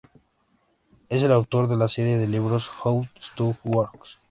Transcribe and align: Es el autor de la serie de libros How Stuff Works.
Es 1.09 1.21
el 1.21 1.31
autor 1.31 1.67
de 1.67 1.77
la 1.77 1.87
serie 1.87 2.17
de 2.17 2.27
libros 2.27 2.71
How 2.83 3.05
Stuff 3.21 3.57
Works. 3.63 4.17